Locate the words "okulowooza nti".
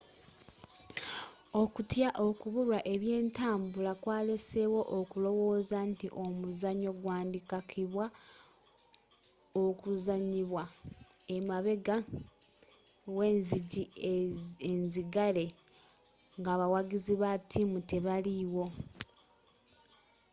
4.99-6.07